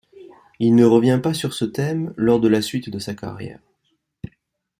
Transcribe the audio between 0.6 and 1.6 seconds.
ne revient pas sur